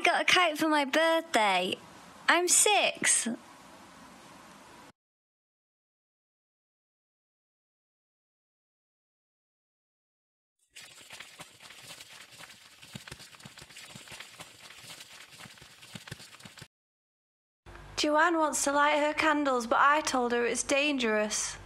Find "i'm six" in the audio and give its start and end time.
2.26-3.28